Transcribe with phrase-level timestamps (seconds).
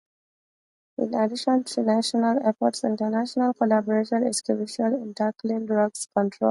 [0.97, 6.39] In addition to national efforts, international collaboration is crucial in tackling drugs control.